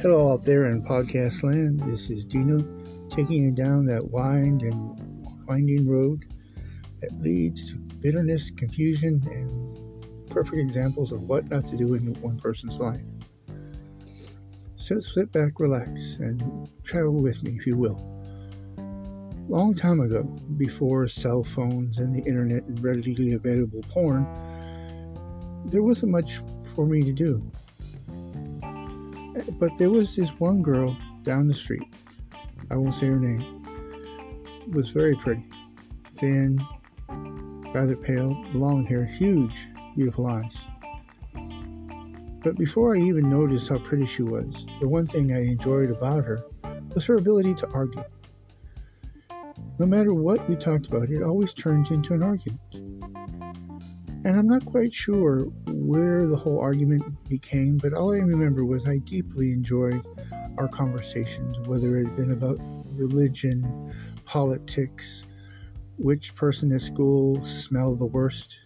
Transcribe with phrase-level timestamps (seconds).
[0.00, 1.80] Hello out there in podcast land.
[1.80, 2.64] This is Dino
[3.10, 4.96] taking you down that wind and
[5.48, 6.24] winding road
[7.00, 12.38] that leads to bitterness, confusion, and perfect examples of what not to do in one
[12.38, 13.00] person's life.
[14.76, 18.00] So sit back, relax, and travel with me, if you will.
[19.48, 20.22] Long time ago,
[20.58, 24.24] before cell phones and the internet and readily available porn,
[25.64, 26.38] there wasn't much
[26.76, 27.50] for me to do.
[29.58, 31.82] But there was this one girl down the street.
[32.70, 33.66] I won't say her name.
[34.72, 35.44] Was very pretty,
[36.12, 36.60] thin,
[37.74, 40.56] rather pale, long hair, huge, beautiful eyes.
[42.42, 46.24] But before I even noticed how pretty she was, the one thing I enjoyed about
[46.24, 46.44] her
[46.94, 48.04] was her ability to argue.
[49.78, 52.60] No matter what we talked about, it always turned into an argument.
[54.24, 58.86] And I'm not quite sure where the whole argument became, but all I remember was
[58.88, 60.04] I deeply enjoyed
[60.58, 62.58] our conversations, whether it had been about
[62.96, 63.92] religion,
[64.24, 65.24] politics,
[65.98, 68.60] which person at school smelled the worst.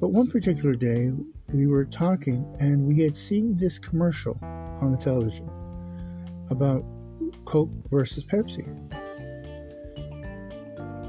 [0.00, 1.12] But one particular day,
[1.52, 5.48] we were talking and we had seen this commercial on the television
[6.50, 6.84] about
[7.44, 8.66] Coke versus Pepsi.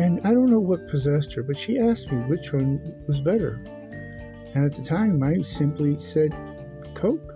[0.05, 3.59] And I don't know what possessed her, but she asked me which one was better.
[4.53, 6.31] And at the time, I simply said
[6.93, 7.35] Coke.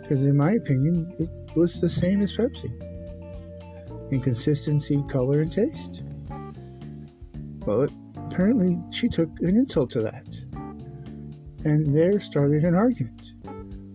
[0.00, 2.70] Because, in my opinion, it was the same as Pepsi
[4.12, 6.04] in consistency, color, and taste.
[7.66, 10.28] Well, it, apparently, she took an insult to that.
[11.64, 13.32] And there started an argument.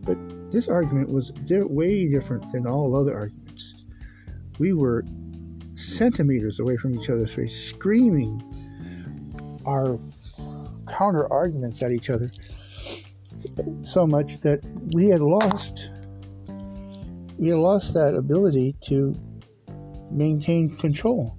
[0.03, 0.17] But
[0.51, 3.85] this argument was way different than all other arguments.
[4.59, 5.05] We were
[5.75, 8.41] centimeters away from each other's face, screaming
[9.65, 9.97] our
[10.87, 12.31] counter arguments at each other
[13.83, 14.59] so much that
[14.93, 15.91] we had lost
[17.37, 19.13] we had lost that ability to
[20.09, 21.37] maintain control.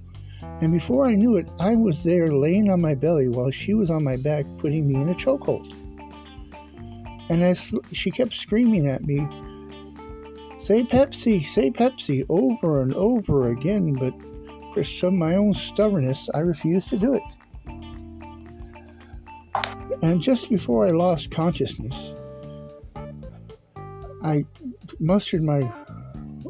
[0.60, 3.90] And before I knew it, I was there laying on my belly while she was
[3.90, 5.72] on my back, putting me in a chokehold.
[7.30, 9.26] And as she kept screaming at me,
[10.66, 14.12] Say Pepsi, say Pepsi, over and over again, but
[14.74, 17.22] for some my own stubbornness, I refused to do it.
[20.02, 22.14] And just before I lost consciousness,
[24.24, 24.44] I
[24.98, 25.72] mustered my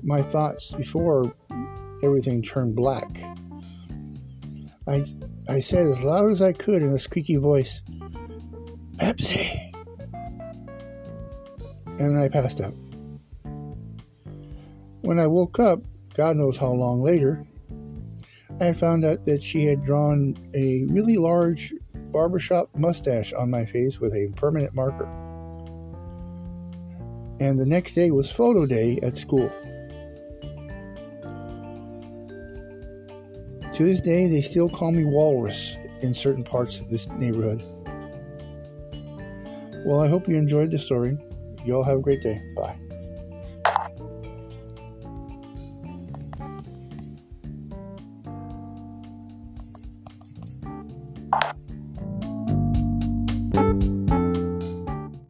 [0.02, 1.34] my thoughts before
[2.02, 3.22] everything turned black.
[4.88, 5.04] I
[5.46, 7.82] I said as loud as I could in a squeaky voice,
[8.96, 9.74] Pepsi.
[11.98, 12.72] And I passed out.
[15.06, 15.78] When I woke up,
[16.14, 17.46] God knows how long later,
[18.58, 21.72] I found out that she had drawn a really large
[22.10, 25.04] barbershop mustache on my face with a permanent marker.
[27.38, 29.48] And the next day was photo day at school.
[33.74, 37.62] To this day, they still call me Walrus in certain parts of this neighborhood.
[39.86, 41.16] Well, I hope you enjoyed the story.
[41.64, 42.40] You all have a great day.
[42.56, 42.76] Bye.